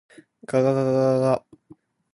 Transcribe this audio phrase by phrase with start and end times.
[0.49, 1.27] ががががががが。